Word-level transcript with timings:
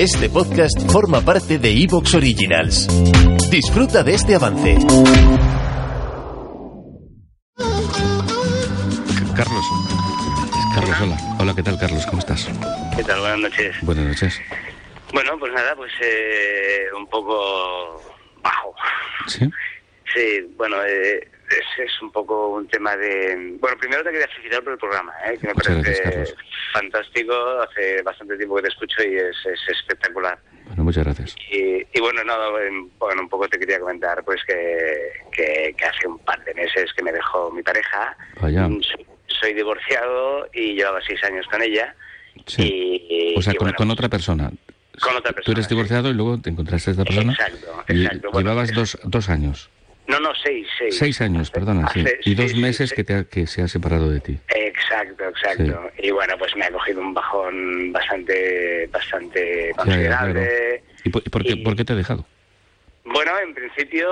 Este 0.00 0.30
podcast 0.30 0.90
forma 0.90 1.20
parte 1.20 1.58
de 1.58 1.72
Evox 1.72 2.14
Originals. 2.14 2.88
Disfruta 3.50 4.02
de 4.02 4.14
este 4.14 4.34
avance. 4.34 4.78
Carlos. 9.36 9.64
Carlos, 10.74 10.96
hola. 11.02 11.16
Hola, 11.38 11.54
¿qué 11.54 11.62
tal, 11.62 11.78
Carlos? 11.78 12.06
¿Cómo 12.06 12.20
estás? 12.20 12.48
¿Qué 12.96 13.04
tal? 13.04 13.20
Buenas 13.20 13.40
noches. 13.40 13.76
Buenas 13.82 14.06
noches. 14.06 14.40
Bueno, 15.12 15.38
pues 15.38 15.52
nada, 15.52 15.76
pues 15.76 15.92
eh, 16.00 16.86
un 16.96 17.06
poco 17.06 18.02
bajo. 18.42 18.74
¿Sí? 19.26 19.50
Sí, 20.14 20.50
bueno, 20.56 20.76
eh, 20.82 21.30
es, 21.50 21.84
es 21.86 22.02
un 22.02 22.10
poco 22.12 22.48
un 22.54 22.66
tema 22.68 22.96
de... 22.96 23.56
Bueno, 23.60 23.76
primero 23.78 24.02
te 24.04 24.10
quería 24.10 24.28
felicitar 24.28 24.62
por 24.62 24.72
el 24.74 24.78
programa, 24.78 25.12
¿eh? 25.26 25.36
que 25.40 25.46
me 25.48 25.54
Muchas 25.54 25.76
parece 25.76 26.02
gracias, 26.02 26.34
fantástico. 26.72 27.34
Hace 27.60 28.02
bastante 28.02 28.36
tiempo 28.36 28.56
que 28.56 28.62
te 28.62 28.68
escucho 28.68 29.02
y 29.02 29.16
es, 29.16 29.36
es 29.46 29.60
espectacular. 29.68 30.38
Bueno, 30.66 30.84
muchas 30.84 31.04
gracias. 31.04 31.34
Y, 31.50 31.82
y 31.92 32.00
bueno, 32.00 32.22
no, 32.24 32.58
en- 32.60 32.90
bueno, 32.98 33.22
un 33.22 33.28
poco 33.28 33.48
te 33.48 33.58
quería 33.58 33.80
comentar 33.80 34.22
pues 34.24 34.40
que, 34.46 35.12
que, 35.32 35.74
que 35.76 35.84
hace 35.84 36.06
un 36.06 36.18
par 36.20 36.42
de 36.44 36.54
meses 36.54 36.92
que 36.96 37.02
me 37.02 37.12
dejó 37.12 37.50
mi 37.50 37.62
pareja. 37.62 38.16
Vaya. 38.40 38.68
Mm, 38.68 38.80
Soy, 38.82 39.06
soy 39.26 39.54
divorciado 39.54 40.48
y 40.52 40.74
llevaba 40.74 41.00
seis 41.06 41.22
años 41.24 41.46
con 41.50 41.60
ella. 41.62 41.94
Sí. 42.46 42.62
Y, 43.10 43.34
O 43.36 43.42
sea, 43.42 43.52
y 43.52 43.56
con, 43.56 43.66
bueno, 43.66 43.76
con 43.76 43.90
otra 43.90 44.08
persona. 44.08 44.50
Con 45.00 45.16
otra 45.16 45.30
Tú 45.30 45.36
persona, 45.36 45.54
eres 45.54 45.66
sí. 45.66 45.74
divorciado 45.74 46.10
y 46.10 46.14
luego 46.14 46.40
te 46.40 46.50
encontraste 46.50 46.90
a 46.90 46.92
esta 46.92 47.04
persona. 47.04 47.32
Exacto, 47.32 47.84
y 47.88 48.04
exacto. 48.04 48.30
Bueno, 48.32 48.50
llevabas 48.50 48.72
dos, 48.74 48.98
dos 49.04 49.28
años. 49.28 49.70
No, 50.10 50.20
no, 50.20 50.32
seis, 50.42 50.66
seis. 50.78 50.96
Seis 50.98 51.20
años, 51.20 51.50
perdona, 51.50 51.88
sí. 51.92 52.04
Y 52.24 52.34
dos 52.34 52.54
meses 52.54 52.92
que, 52.92 53.04
te 53.04 53.14
ha- 53.14 53.24
que 53.24 53.46
se 53.46 53.62
ha 53.62 53.68
separado 53.68 54.10
de 54.10 54.20
ti. 54.20 54.38
Exacto, 54.48 55.24
exacto. 55.28 55.90
Y 55.98 56.10
bueno, 56.10 56.34
pues 56.38 56.54
me 56.56 56.64
ha 56.64 56.70
cogido 56.72 57.00
un 57.00 57.14
bajón 57.14 57.92
bastante, 57.92 58.88
bastante 58.92 59.72
considerable. 59.76 60.82
claro. 60.82 60.84
¿Y 61.04 61.10
por, 61.10 61.42
qué, 61.44 61.52
Y- 61.52 61.56
por 61.64 61.76
qué 61.76 61.84
te 61.84 61.92
ha 61.92 61.96
dejado? 61.96 62.26
Bueno, 63.04 63.32
en 63.40 63.54
principio 63.54 64.08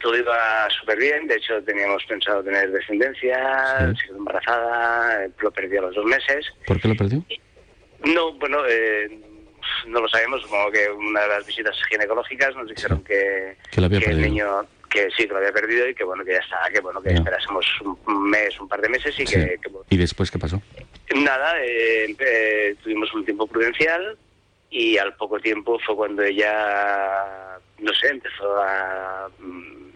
todo 0.00 0.16
iba 0.16 0.68
súper 0.80 0.98
bien. 0.98 1.26
De 1.26 1.36
hecho, 1.36 1.62
teníamos 1.64 2.04
pensado 2.04 2.42
tener 2.42 2.70
descendencia, 2.70 3.92
Sí. 3.94 4.06
embarazada, 4.10 5.26
lo 5.40 5.50
perdió 5.50 5.80
a 5.80 5.82
los 5.86 5.94
dos 5.94 6.04
meses. 6.04 6.46
¿Por 6.66 6.80
qué 6.80 6.88
lo 6.88 6.94
perdió? 6.96 7.22
No, 8.04 8.32
bueno, 8.34 8.58
eh, 8.68 9.08
no 9.88 10.00
lo 10.00 10.08
sabemos. 10.08 10.40
Supongo 10.42 10.70
que 10.70 10.88
una 10.90 11.22
de 11.22 11.28
las 11.28 11.46
visitas 11.46 11.76
ginecológicas 11.90 12.54
nos 12.54 12.68
dijeron 12.68 13.02
que, 13.02 13.56
Que 13.70 13.80
el 14.10 14.20
niño 14.20 14.64
que 14.88 15.08
sí 15.16 15.24
que 15.24 15.28
lo 15.28 15.36
había 15.38 15.52
perdido 15.52 15.88
y 15.88 15.94
que 15.94 16.04
bueno 16.04 16.24
que 16.24 16.32
ya 16.32 16.38
estaba 16.38 16.68
que 16.70 16.80
bueno 16.80 17.00
que 17.02 17.12
esperásemos 17.12 17.64
un- 18.06 18.30
mes 18.30 18.58
un 18.60 18.68
par 18.68 18.80
de 18.80 18.88
meses 18.88 19.14
y 19.18 19.26
Sí. 19.26 19.34
que, 19.34 19.58
que, 19.62 19.68
bueno, 19.68 19.86
¿Y 19.90 19.96
después 19.96 20.30
qué 20.30 20.38
pasó? 20.38 20.60
Nada, 21.14 21.54
eh, 21.62 22.14
eh, 22.18 22.74
tuvimos 22.82 23.12
un 23.14 23.24
tiempo 23.24 23.46
prudencial 23.46 24.16
y 24.70 24.98
al 24.98 25.14
poco 25.14 25.38
tiempo 25.40 25.78
fue 25.86 25.96
cuando 25.96 26.22
ella, 26.22 27.58
no 27.78 27.92
sé, 27.94 28.08
empezó 28.08 28.60
a, 28.62 29.28
mm, 29.38 29.88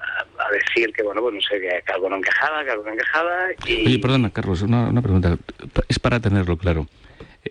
a, 0.00 0.44
a 0.44 0.50
decir 0.52 0.92
que, 0.92 1.02
bueno, 1.02 1.22
pues 1.22 1.34
no 1.34 1.40
sé, 1.40 1.60
que, 1.60 1.82
que 1.86 1.92
algo 1.92 2.08
no 2.10 2.16
encajaba, 2.16 2.62
que 2.64 2.70
algo 2.70 2.84
no 2.84 2.92
encajaba. 2.92 3.46
Y, 3.66 3.86
Oye, 3.86 3.98
perdona, 3.98 4.30
Carlos, 4.30 4.60
una, 4.62 4.88
una 4.88 5.00
pregunta. 5.02 5.36
Es 5.88 5.98
para 5.98 6.20
tenerlo 6.20 6.58
claro. 6.58 6.86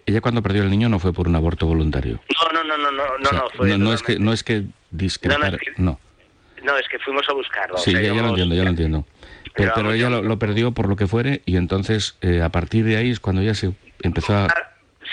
Ella 0.05 0.21
cuando 0.21 0.43
perdió 0.43 0.61
el 0.63 0.69
niño 0.69 0.89
no 0.89 0.99
fue 0.99 1.13
por 1.13 1.27
un 1.27 1.35
aborto 1.35 1.65
voluntario. 1.65 2.19
No, 2.35 2.51
no, 2.53 2.63
no, 2.63 2.77
no, 2.77 2.91
no, 2.91 3.03
O 3.03 3.17
no, 3.17 3.29
sea, 3.29 3.39
no, 3.39 3.49
fue 3.51 3.69
no, 3.69 3.77
no 3.79 3.93
es 3.93 4.03
que 4.03 4.19
no 4.19 4.33
es 4.33 4.43
que 4.43 4.63
discrepar, 4.91 5.39
No, 5.39 5.49
no, 5.51 5.55
es 5.57 5.61
que- 5.63 5.81
no. 5.81 5.99
No, 6.67 6.77
es 6.77 6.87
que 6.87 6.99
fuimos 6.99 7.27
a 7.29 7.33
buscarlo. 7.33 7.77
Sí, 7.77 7.89
o 7.89 7.93
sea, 7.93 8.01
ya, 8.01 8.13
ya 8.13 8.21
lo 8.21 8.29
entiendo, 8.29 8.53
ya 8.55 8.63
lo 8.63 8.69
entiendo. 8.69 9.05
Pero, 9.55 9.91
ella 9.91 10.09
lo, 10.09 10.21
lo 10.21 10.37
perdió 10.37 10.71
por 10.71 10.87
lo 10.87 10.95
que 10.95 11.07
fuere 11.07 11.41
y 11.45 11.55
entonces 11.57 12.15
eh, 12.21 12.41
a 12.43 12.49
partir 12.49 12.85
de 12.85 12.97
ahí 12.97 13.09
es 13.09 13.19
cuando 13.19 13.41
ella 13.41 13.55
se 13.55 13.71
empezó 14.03 14.33
a... 14.35 14.45
Ah, 14.45 14.63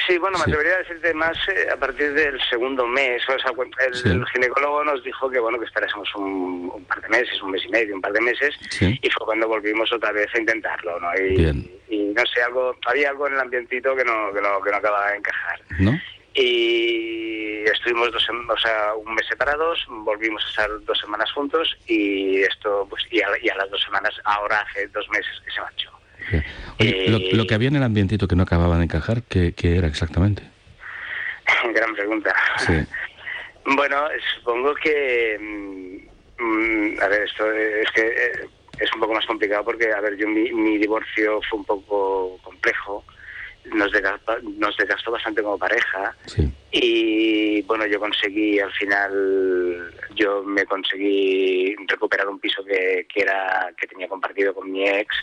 Sí, 0.09 0.19
bueno, 0.19 0.37
me 0.39 0.45
Sí. 0.45 0.51
atrevería 0.51 0.75
a 0.75 0.79
decirte 0.79 1.15
más 1.15 1.37
eh, 1.49 1.69
a 1.73 1.77
partir 1.77 2.13
del 2.15 2.39
segundo 2.51 2.85
mes. 2.87 3.23
O 3.29 3.39
sea, 3.39 3.53
el, 3.87 3.95
Sí. 3.95 4.09
el 4.09 4.27
ginecólogo 4.27 4.83
nos 4.85 5.03
dijo 5.05 5.31
que 5.31 5.39
bueno 5.39 5.57
que 5.59 5.67
esperásemos 5.67 6.13
un, 6.17 6.69
un 6.75 6.85
par 6.85 7.01
de 7.01 7.09
meses, 7.11 7.41
un 7.41 7.53
mes 7.53 7.65
y 7.65 7.69
medio, 7.69 7.95
un 7.95 8.01
par 8.03 8.13
de 8.13 8.21
meses, 8.21 8.55
Sí. 8.71 8.99
y 9.01 9.09
fue 9.11 9.25
cuando 9.25 9.47
volvimos 9.47 9.91
otra 9.93 10.11
vez 10.11 10.27
a 10.35 10.41
intentarlo, 10.41 10.99
¿no? 10.99 11.09
Y, 11.17 11.37
Bien. 11.37 11.71
y 11.89 11.99
no 12.13 12.23
sé, 12.27 12.43
algo, 12.43 12.77
había 12.87 13.11
algo 13.11 13.29
en 13.29 13.35
el 13.35 13.41
ambientito 13.41 13.95
que 13.95 14.05
no, 14.05 14.33
que 14.35 14.41
no, 14.43 14.61
que 14.61 14.71
no 14.73 14.77
acababa 14.79 15.13
de 15.13 15.19
encajar. 15.19 15.61
¿No? 15.79 15.93
Y 16.35 17.24
estuvimos 17.73 18.13
dos, 18.13 18.29
o 18.29 18.59
sea, 18.59 18.95
un 18.95 19.15
mes 19.15 19.27
separados, 19.27 19.85
volvimos 19.89 20.45
a 20.45 20.49
estar 20.49 20.71
dos 20.85 20.99
semanas 20.99 21.31
juntos 21.33 21.77
y 21.87 22.43
esto, 22.43 22.87
pues, 22.89 23.05
y 23.11 23.21
a, 23.21 23.29
y 23.43 23.49
a 23.49 23.57
las 23.57 23.71
dos 23.71 23.83
semanas, 23.83 24.15
ahora 24.25 24.61
hace 24.61 24.87
dos 24.89 25.09
meses 25.11 25.33
que 25.45 25.51
se 25.51 25.61
marchó. 25.61 25.91
Sí. 26.31 26.37
Oye, 26.81 27.09
lo, 27.09 27.17
Eh, 27.19 27.31
lo 27.33 27.47
que 27.47 27.55
había 27.55 27.69
en 27.69 27.77
el 27.77 27.83
ambientito 27.83 28.27
que 28.29 28.37
no 28.37 28.43
acababa 28.45 28.79
de 28.79 28.85
encajar, 28.85 29.23
¿qué, 29.29 29.53
qué 29.55 29.77
era 29.77 29.87
exactamente? 29.89 30.43
Gran 31.75 31.95
pregunta. 31.95 32.35
Sí. 32.59 32.73
Bueno, 33.67 33.97
supongo 34.37 34.75
que... 34.75 35.39
mm, 35.41 36.43
mm, 36.43 37.01
a 37.01 37.09
ver, 37.09 37.23
esto 37.23 37.51
es 37.51 37.91
que 37.93 38.03
eh, 38.03 38.49
es 38.79 38.93
un 38.95 39.01
poco 39.01 39.15
más 39.15 39.25
complicado 39.25 39.65
porque, 39.65 39.91
a 39.91 40.01
ver, 40.03 40.19
yo 40.19 40.29
mi, 40.29 40.53
mi 40.53 40.77
divorcio 40.77 41.41
fue 41.49 41.61
un 41.61 41.65
poco 41.65 42.39
complejo. 42.43 43.05
Nos 43.73 43.91
desgastó, 43.93 44.39
nos 44.43 44.77
desgastó 44.77 45.11
bastante 45.11 45.43
como 45.43 45.59
pareja. 45.59 46.15
Sí. 46.27 46.53
Y 46.71 47.63
bueno, 47.63 47.87
yo 47.87 48.01
conseguí 48.01 48.59
al 48.59 48.73
final, 48.73 49.95
yo 50.15 50.43
me 50.43 50.67
conseguí 50.67 51.75
recuperar 51.87 52.29
un 52.29 52.41
piso 52.41 52.65
que, 52.65 53.07
que 53.09 53.23
era 53.23 53.73
que 53.79 53.87
tenía 53.87 54.09
compartido 54.09 54.53
con 54.53 54.71
mi 54.71 54.89
ex. 54.89 55.15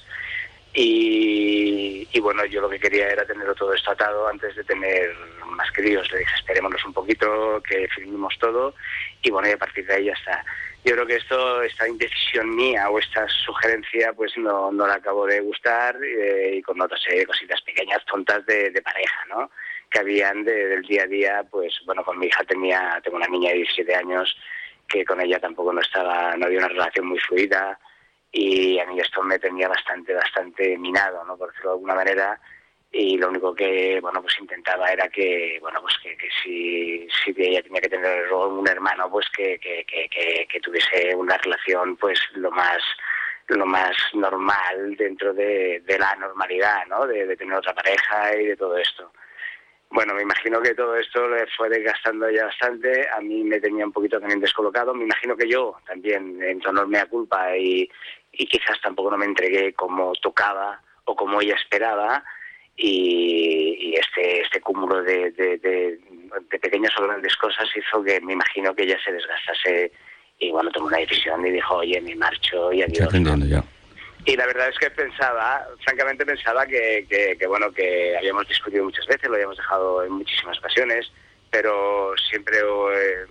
Y, 0.73 2.07
y 2.11 2.19
bueno, 2.21 2.45
yo 2.45 2.61
lo 2.61 2.69
que 2.69 2.79
quería 2.79 3.09
era 3.09 3.25
tenerlo 3.25 3.53
todo 3.53 3.73
esto 3.73 3.91
atado 3.91 4.27
antes 4.27 4.55
de 4.55 4.63
tener 4.63 5.13
más 5.45 5.69
críos. 5.73 6.09
Le 6.11 6.19
dije, 6.19 6.35
esperémonos 6.37 6.83
un 6.85 6.93
poquito, 6.93 7.61
que 7.67 7.87
firmemos 7.89 8.33
todo. 8.39 8.73
Y 9.21 9.29
bueno, 9.29 9.49
y 9.49 9.51
a 9.51 9.57
partir 9.57 9.85
de 9.85 9.93
ahí 9.93 10.05
ya 10.05 10.13
está. 10.13 10.45
Yo 10.83 10.93
creo 10.93 11.05
que 11.05 11.17
esto, 11.17 11.61
esta 11.61 11.87
indecisión 11.87 12.55
mía 12.55 12.89
o 12.89 12.97
esta 12.97 13.27
sugerencia, 13.27 14.13
pues 14.13 14.35
no, 14.37 14.71
no 14.71 14.87
le 14.87 14.93
acabo 14.93 15.27
de 15.27 15.39
gustar 15.39 15.95
eh, 16.03 16.55
y 16.55 16.61
con 16.63 16.81
otra 16.81 16.97
serie 16.97 17.25
cositas 17.25 17.61
pequeñas, 17.61 18.03
tontas 18.05 18.43
de, 18.47 18.71
de 18.71 18.81
pareja, 18.81 19.25
¿no? 19.29 19.51
Que 19.91 19.99
habían 19.99 20.43
de- 20.43 20.67
del 20.69 20.81
día 20.81 21.03
a 21.03 21.07
día, 21.07 21.43
pues 21.51 21.79
bueno, 21.85 22.03
con 22.03 22.17
mi 22.17 22.25
hija 22.27 22.43
tenía, 22.45 22.99
tengo 23.03 23.17
una 23.17 23.27
niña 23.27 23.49
de 23.51 23.57
17 23.57 23.93
años 23.95 24.35
que 24.87 25.05
con 25.05 25.21
ella 25.21 25.39
tampoco 25.39 25.71
no 25.71 25.81
estaba, 25.81 26.35
no 26.35 26.47
había 26.47 26.57
una 26.59 26.67
relación 26.69 27.05
muy 27.05 27.19
fluida 27.19 27.77
y 28.31 28.79
a 28.79 28.85
mí 28.87 28.99
esto 28.99 29.21
me 29.21 29.37
tenía 29.37 29.67
bastante, 29.67 30.13
bastante 30.15 30.77
minado, 30.79 31.23
¿no? 31.25 31.37
Por 31.37 31.49
decirlo 31.49 31.71
de 31.71 31.75
alguna 31.75 31.95
manera 31.95 32.39
y 32.91 33.17
lo 33.17 33.29
único 33.29 33.55
que 33.55 33.99
bueno 34.01 34.21
pues 34.21 34.37
intentaba 34.39 34.89
era 34.89 35.07
que 35.07 35.57
bueno 35.61 35.81
pues 35.81 35.97
que, 35.99 36.17
si, 36.43 37.07
si 37.23 37.33
ella 37.37 37.63
tenía 37.63 37.81
que 37.81 37.89
tener 37.89 38.31
un 38.33 38.67
hermano 38.67 39.09
pues 39.09 39.27
que, 39.29 39.57
que, 39.59 39.85
que, 39.85 40.59
tuviese 40.59 41.15
una 41.15 41.37
relación 41.37 41.95
pues 41.95 42.19
lo 42.33 42.51
más 42.51 42.81
lo 43.47 43.65
más 43.65 43.95
normal 44.13 44.95
dentro 44.97 45.33
de, 45.33 45.81
la 45.87 46.15
normalidad 46.15 46.85
no 46.87 47.07
de, 47.07 47.35
tener 47.37 47.55
otra 47.55 47.73
pareja 47.73 48.35
y 48.37 48.47
de 48.47 48.57
todo 48.57 48.77
esto 48.77 49.11
bueno, 49.93 50.13
me 50.13 50.21
imagino 50.21 50.61
que 50.61 50.73
todo 50.73 50.95
esto 50.95 51.27
le 51.27 51.45
fue 51.47 51.67
desgastando 51.67 52.29
ya 52.29 52.45
bastante. 52.45 53.09
A 53.09 53.19
mí 53.19 53.43
me 53.43 53.59
tenía 53.59 53.85
un 53.85 53.91
poquito 53.91 54.21
también 54.21 54.39
descolocado. 54.39 54.93
Me 54.93 55.03
imagino 55.03 55.35
que 55.35 55.49
yo 55.49 55.75
también 55.85 56.41
entró 56.41 56.71
enorme 56.71 56.99
a 56.99 57.07
culpa 57.07 57.57
y, 57.57 57.91
y 58.31 58.45
quizás 58.45 58.79
tampoco 58.81 59.11
no 59.11 59.17
me 59.17 59.25
entregué 59.25 59.73
como 59.73 60.13
tocaba 60.13 60.81
o 61.03 61.13
como 61.13 61.41
ella 61.41 61.55
esperaba. 61.55 62.23
Y, 62.83 63.77
y 63.79 63.93
este 63.95 64.41
este 64.41 64.59
cúmulo 64.59 65.03
de, 65.03 65.29
de, 65.31 65.57
de- 65.59 65.99
de 66.49 66.59
pequeñas 66.59 66.91
o 66.97 67.03
grandes 67.03 67.35
cosas 67.35 67.67
hizo 67.75 68.03
que 68.03 68.19
me 68.21 68.33
imagino 68.33 68.73
que 68.73 68.83
ella 68.83 68.97
se 69.05 69.11
desgastase. 69.11 69.91
Y 70.39 70.49
bueno, 70.49 70.71
tomó 70.71 70.87
una 70.87 70.97
decisión 70.97 71.45
y 71.45 71.51
dijo, 71.51 71.75
oye, 71.75 72.01
me 72.01 72.15
marcho 72.15 72.73
y 72.73 72.81
adiós. 72.81 73.13
entiendo, 73.13 73.45
ya. 73.45 73.63
Y 74.25 74.35
la 74.35 74.47
verdad 74.47 74.69
es 74.69 74.77
que 74.79 74.89
pensaba, 74.89 75.63
francamente 75.83 76.25
pensaba 76.25 76.65
que, 76.65 77.05
que, 77.07 77.37
que, 77.37 77.45
bueno, 77.47 77.71
que 77.71 78.17
habíamos 78.17 78.47
discutido 78.47 78.83
muchas 78.83 79.05
veces, 79.05 79.29
lo 79.29 79.35
habíamos 79.35 79.57
dejado 79.57 80.03
en 80.03 80.13
muchísimas 80.13 80.57
ocasiones, 80.57 81.11
pero 81.51 82.13
siempre 82.29 82.57
eh, 82.59 83.25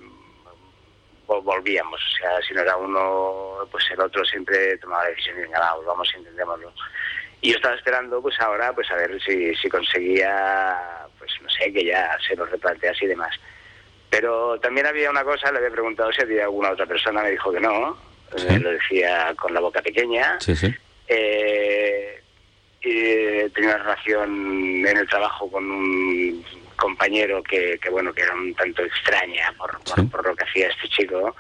vol- 1.27 1.43
volvíamos. 1.43 2.01
O 2.01 2.17
sea, 2.19 2.41
si 2.47 2.55
no 2.55 2.61
era 2.61 2.77
uno, 2.77 3.67
pues 3.73 3.85
el 3.91 4.01
otro 4.01 4.25
siempre 4.25 4.77
tomaba 4.79 5.05
la 5.05 5.11
decisión 5.11 5.39
y 5.39 5.43
venga, 5.43 5.75
vamos, 5.85 6.09
intentémoslo. 6.17 6.73
Y 7.43 7.51
yo 7.51 7.57
estaba 7.57 7.75
esperando, 7.75 8.21
pues 8.21 8.39
ahora, 8.41 8.73
pues 8.73 8.91
a 8.91 8.97
ver 8.97 9.21
si, 9.23 9.55
si 9.55 9.69
conseguía 9.69 10.77
pues 11.19 11.31
no 11.43 11.49
sé, 11.51 11.73
que 11.73 11.85
ya 11.85 12.17
se 12.27 12.37
lo 12.37 12.45
replanteas 12.47 13.01
y 13.03 13.07
demás. 13.07 13.35
Pero 14.11 14.59
también 14.61 14.87
había 14.87 15.11
una 15.11 15.23
cosa, 15.25 15.51
le 15.53 15.59
había 15.59 15.71
preguntado 15.71 16.13
si 16.13 16.21
había 16.23 16.45
alguna 16.45 16.71
otra 16.71 16.87
persona, 16.87 17.23
me 17.23 17.31
dijo 17.31 17.53
que 17.53 17.61
no, 17.61 17.97
Sí. 18.37 18.59
lo 18.61 18.71
decía 18.71 19.35
con 19.37 19.53
la 19.53 19.61
boca 19.61 19.83
pequeña. 19.83 20.39
Sí, 20.41 20.55
sí. 20.55 20.73
Eh, 21.09 22.21
tenía 22.83 23.71
una 23.75 23.79
relación 23.79 24.87
en 24.87 24.97
el 24.97 25.09
trabajo 25.09 25.51
con 25.51 25.71
un 25.71 26.45
compañero 26.77 27.43
que, 27.43 27.79
que, 27.83 27.91
bueno 27.91 28.13
que 28.13 28.23
era 28.23 28.33
un 28.35 28.55
tanto 28.55 28.83
extraña 28.83 29.53
por, 29.59 29.79
por, 29.83 30.11
por 30.11 30.27
lo 30.29 30.35
que 30.37 30.45
hacía 30.45 30.69
este 30.69 30.89
chico 30.89 31.37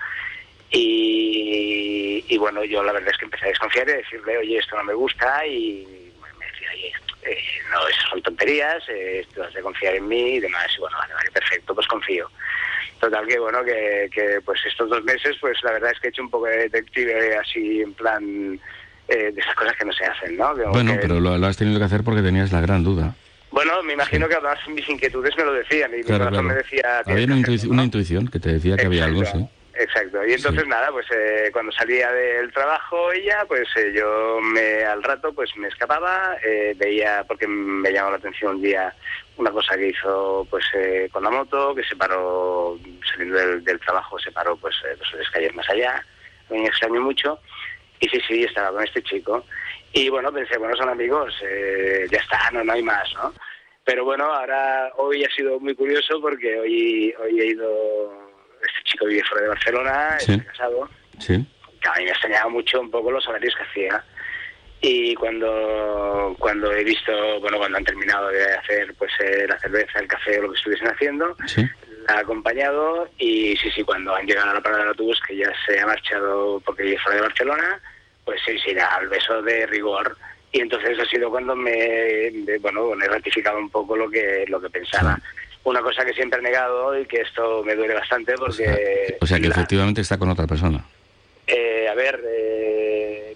y, 0.70 2.24
y 2.28 2.38
bueno 2.38 2.64
yo 2.64 2.82
la 2.82 2.92
verdad 2.92 3.10
es 3.12 3.18
que 3.18 3.24
empecé 3.24 3.46
a 3.46 3.48
desconfiar 3.48 3.88
y 3.88 3.92
a 3.92 3.96
decirle 3.96 4.38
oye 4.38 4.58
esto 4.58 4.76
no 4.76 4.84
me 4.84 4.94
gusta 4.94 5.46
y 5.46 6.12
me 6.38 6.46
decía 6.46 6.68
oye 6.74 6.92
eh, 7.22 7.38
no 7.70 7.86
esas 7.88 8.04
son 8.10 8.22
tonterías 8.22 8.82
eh, 8.88 9.26
tú 9.34 9.42
has 9.42 9.52
de 9.54 9.62
confiar 9.62 9.94
en 9.96 10.08
mí 10.08 10.34
y 10.36 10.40
demás 10.40 10.66
y 10.76 10.80
bueno 10.80 10.96
vale, 10.98 11.14
vale 11.14 11.30
perfecto 11.30 11.74
pues 11.74 11.86
confío 11.86 12.30
Total 13.00 13.26
que 13.26 13.38
bueno, 13.38 13.64
que, 13.64 14.10
que 14.12 14.42
pues 14.44 14.60
estos 14.66 14.90
dos 14.90 15.02
meses, 15.04 15.34
pues 15.40 15.56
la 15.62 15.72
verdad 15.72 15.90
es 15.92 15.98
que 16.00 16.08
he 16.08 16.10
hecho 16.10 16.20
un 16.20 16.28
poco 16.28 16.44
de 16.44 16.68
detective 16.68 17.34
así 17.34 17.80
en 17.80 17.94
plan 17.94 18.60
eh, 19.08 19.32
de 19.32 19.40
esas 19.40 19.54
cosas 19.54 19.74
que 19.78 19.86
no 19.86 19.92
se 19.94 20.04
hacen, 20.04 20.36
¿no? 20.36 20.50
Como 20.54 20.68
Bueno, 20.72 20.92
que- 20.92 20.98
pero 20.98 21.18
lo, 21.18 21.38
lo 21.38 21.46
has 21.46 21.56
tenido 21.56 21.78
que 21.78 21.86
hacer 21.86 22.04
porque 22.04 22.20
tenías 22.20 22.52
la 22.52 22.60
gran 22.60 22.84
duda. 22.84 23.14
Bueno, 23.52 23.82
me 23.84 23.94
imagino 23.94 24.28
que 24.28 24.34
además 24.34 24.58
mis 24.68 24.86
inquietudes 24.86 25.34
me 25.38 25.44
lo 25.44 25.54
decían 25.54 25.90
y 25.94 25.96
mi 25.96 26.02
Claro, 26.02 26.26
corazón 26.26 26.44
claro. 26.44 26.48
me 26.48 26.62
decía... 26.62 26.98
Había 26.98 27.04
"Tienes 27.16 27.26
una, 27.26 27.36
intuici- 27.38 27.54
hacerlo", 27.56 27.72
una 27.72 27.76
¿no? 27.82 27.84
intuición 27.86 28.28
que 28.28 28.38
te 28.38 28.52
decía 28.52 28.76
que 28.76 28.86
había 28.86 29.04
algo, 29.06 29.24
sí. 29.24 29.46
Exacto. 29.80 30.24
Y 30.26 30.34
entonces 30.34 30.62
Sí. 30.64 30.68
nada, 30.68 30.90
pues 30.92 31.06
eh, 31.10 31.48
cuando 31.52 31.72
salía 31.72 32.12
del 32.12 32.52
trabajo 32.52 33.12
ella, 33.12 33.44
pues 33.48 33.66
eh, 33.76 33.92
yo 33.94 34.38
me 34.42 34.84
al 34.84 35.02
rato 35.02 35.32
pues 35.32 35.50
me 35.56 35.68
escapaba, 35.68 36.36
eh, 36.44 36.74
veía 36.76 37.24
porque 37.26 37.46
me 37.46 37.90
llamó 37.92 38.10
la 38.10 38.16
atención 38.18 38.56
un 38.56 38.62
día 38.62 38.94
una 39.36 39.50
cosa 39.50 39.76
que 39.76 39.88
hizo 39.88 40.46
pues 40.50 40.64
eh, 40.74 41.08
con 41.10 41.24
la 41.24 41.30
moto, 41.30 41.74
que 41.74 41.82
se 41.84 41.96
paró 41.96 42.78
saliendo 43.10 43.38
del, 43.38 43.64
del 43.64 43.80
trabajo, 43.80 44.18
se 44.18 44.30
paró 44.32 44.54
pues 44.56 44.74
eh, 44.84 44.94
dos 44.98 45.08
o 45.14 45.16
tres 45.16 45.30
calles 45.30 45.54
más 45.54 45.68
allá. 45.70 46.04
Me 46.50 46.66
extrañó 46.66 47.00
mucho 47.00 47.40
y 48.00 48.08
sí, 48.08 48.20
sí, 48.28 48.42
estaba 48.44 48.72
con 48.72 48.84
este 48.84 49.02
chico. 49.02 49.44
Y 49.92 50.08
bueno, 50.10 50.30
pensé, 50.32 50.58
bueno, 50.58 50.76
son 50.76 50.90
amigos, 50.90 51.34
eh, 51.42 52.06
ya 52.10 52.18
está, 52.18 52.50
no, 52.52 52.62
no 52.62 52.72
hay 52.72 52.82
más, 52.82 53.12
¿no? 53.14 53.32
Pero 53.84 54.04
bueno, 54.04 54.24
ahora 54.26 54.92
hoy 54.98 55.24
ha 55.24 55.30
sido 55.30 55.58
muy 55.58 55.74
curioso 55.74 56.20
porque 56.20 56.58
hoy, 56.60 57.14
hoy 57.18 57.40
he 57.40 57.46
ido, 57.46 58.29
vive 59.06 59.22
fuera 59.24 59.42
de 59.44 59.48
Barcelona, 59.50 60.16
Sí. 60.20 60.32
está 60.32 60.44
casado, 60.52 60.88
Sí. 61.18 61.34
a 61.34 61.98
mí 61.98 62.04
me 62.04 62.10
extrañaba 62.10 62.48
mucho 62.48 62.80
un 62.80 62.90
poco 62.90 63.10
los 63.10 63.26
horarios 63.28 63.54
que 63.56 63.62
hacía. 63.62 64.04
Y 64.82 65.14
cuando, 65.16 66.34
cuando 66.38 66.72
he 66.72 66.82
visto, 66.84 67.12
bueno, 67.40 67.58
cuando 67.58 67.76
han 67.78 67.84
terminado 67.84 68.28
de 68.28 68.44
hacer 68.54 68.94
pues 68.94 69.12
eh, 69.20 69.46
la 69.46 69.58
cerveza, 69.58 69.98
el 70.00 70.08
café 70.08 70.38
o 70.38 70.42
lo 70.42 70.52
que 70.52 70.56
estuviesen 70.56 70.88
haciendo, 70.88 71.36
Sí. 71.46 71.62
la 72.08 72.14
ha 72.14 72.18
acompañado 72.20 73.08
y 73.18 73.56
sí, 73.58 73.70
sí, 73.72 73.82
cuando 73.84 74.14
han 74.14 74.26
llegado 74.26 74.50
a 74.50 74.54
la 74.54 74.60
parada 74.62 74.80
del 74.82 74.88
autobús, 74.92 75.20
que 75.26 75.36
ya 75.36 75.52
se 75.66 75.78
ha 75.78 75.86
marchado 75.86 76.60
porque 76.64 76.96
fuera 76.98 77.16
de 77.16 77.22
Barcelona, 77.26 77.80
pues 78.24 78.40
sí, 78.46 78.58
sí, 78.64 78.74
al 78.78 79.08
beso 79.08 79.42
de 79.42 79.66
rigor. 79.66 80.16
Y 80.52 80.60
entonces 80.62 80.98
ha 80.98 81.04
sido 81.04 81.28
cuando 81.30 81.54
me, 81.54 82.30
me- 82.32 82.58
bueno, 82.58 82.86
me 82.96 83.04
he 83.04 83.08
ratificado 83.08 83.58
un 83.58 83.68
poco 83.70 83.96
lo 83.96 84.08
que, 84.10 84.44
lo 84.48 84.60
que 84.62 84.70
pensaba. 84.70 85.18
Una 85.64 85.80
cosa 85.82 86.04
que 86.04 86.12
siempre 86.14 86.38
he 86.38 86.42
negado 86.42 86.98
y 86.98 87.04
que 87.06 87.20
esto 87.20 87.62
me 87.64 87.74
duele 87.74 87.94
bastante 87.94 88.34
O 88.34 88.50
sea, 88.50 88.66
porque... 88.66 89.16
o 89.20 89.26
sea 89.26 89.38
que 89.38 89.48
la- 89.48 89.54
efectivamente 89.54 90.00
está 90.00 90.16
con 90.18 90.30
otra 90.30 90.46
persona. 90.46 90.84
eh, 91.46 91.86
a 91.88 91.94
ver, 91.94 92.20
eh, 92.26 93.34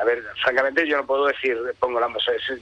a 0.00 0.04
ver, 0.04 0.22
francamente 0.42 0.86
yo 0.86 0.96
no 0.96 1.04
puedo 1.06 1.26
decir, 1.26 1.56
pongo 1.80 1.98
la 2.00 2.08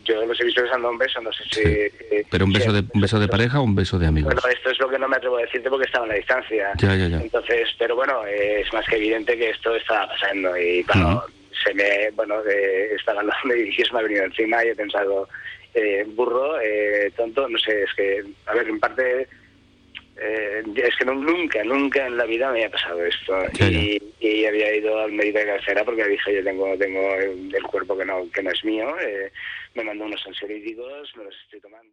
yo 0.04 0.24
los 0.24 0.40
he 0.40 0.44
visto 0.44 0.62
besando 0.62 0.88
un 0.90 0.96
beso, 0.98 1.20
no 1.20 1.30
sé 1.32 1.44
si... 1.50 1.60
eh, 1.62 2.24
Pero 2.30 2.44
un 2.46 2.52
beso 2.52 2.72
de, 2.72 2.82
un 2.94 3.00
beso 3.00 3.20
de 3.20 3.28
pareja 3.28 3.60
o 3.60 3.62
un 3.62 3.74
beso 3.74 3.98
de 3.98 4.06
amigos. 4.06 4.32
Bueno, 4.34 4.48
esto 4.48 4.70
es 4.70 4.78
lo 4.80 4.88
que 4.88 4.98
no 4.98 5.06
me 5.06 5.16
atrevo 5.16 5.36
a 5.36 5.42
decirte 5.42 5.68
porque 5.68 5.84
estaba 5.84 6.06
en 6.06 6.10
la 6.12 6.16
distancia. 6.16 6.72
Ya, 6.78 6.94
ya, 6.96 7.08
ya. 7.08 7.20
Entonces, 7.20 7.68
pero 7.78 7.94
bueno, 7.94 8.26
eh, 8.26 8.62
es 8.62 8.72
más 8.72 8.86
que 8.86 8.96
evidente 8.96 9.36
que 9.36 9.50
esto 9.50 9.74
estaba 9.76 10.08
pasando 10.08 10.56
y 10.56 10.82
claro, 10.84 11.24
se 11.62 11.74
me, 11.74 12.10
bueno, 12.14 12.36
eh, 12.50 12.94
estaba 12.96 13.20
hablando 13.20 13.54
y 13.54 13.70
se 13.84 13.92
me 13.92 13.98
ha 14.00 14.02
venido 14.02 14.24
encima 14.24 14.64
y 14.64 14.68
he 14.68 14.74
pensado, 14.74 15.28
eh, 15.76 16.04
burro, 16.08 16.58
eh, 16.60 17.12
tonto, 17.16 17.48
no 17.48 17.58
sé, 17.58 17.82
es 17.84 17.92
que, 17.94 18.24
a 18.46 18.54
ver, 18.54 18.68
en 18.68 18.80
parte, 18.80 19.28
eh, 20.18 20.62
es 20.74 20.96
que 20.96 21.04
no- 21.04 21.14
nunca, 21.14 21.62
nunca 21.64 22.06
en 22.06 22.16
la 22.16 22.24
vida 22.24 22.46
me 22.50 22.58
había 22.64 22.70
pasado 22.70 23.04
esto 23.04 23.34
y, 23.70 24.02
y 24.20 24.46
había 24.46 24.74
ido 24.74 24.98
al 24.98 25.12
médico 25.12 25.38
de 25.38 25.44
cabecera 25.46 25.84
porque 25.84 26.04
dije, 26.08 26.34
yo 26.36 26.42
tengo, 26.44 26.76
tengo 26.78 27.14
el, 27.16 27.54
el 27.54 27.62
cuerpo 27.64 27.96
que 27.98 28.04
no, 28.06 28.28
que 28.32 28.42
no 28.42 28.50
es 28.50 28.64
mío, 28.64 28.98
eh, 29.00 29.30
me 29.74 29.84
mandó 29.84 30.06
unos 30.06 30.26
ansiolíticos, 30.26 31.12
me 31.16 31.24
los 31.24 31.34
estoy 31.44 31.60
tomando. 31.60 31.92